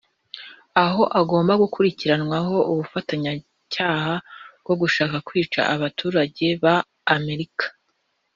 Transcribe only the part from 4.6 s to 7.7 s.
mu gushaka kwica abaturage ba Amerika